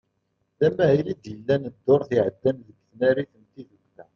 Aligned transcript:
D 0.59 0.61
amahil 0.67 1.07
i 1.13 1.15
d-yellan 1.21 1.63
ddurt 1.75 2.09
iɛeddan 2.17 2.57
deg 2.67 2.77
tnarit 2.89 3.31
n 3.41 3.43
tiddukla. 3.53 4.05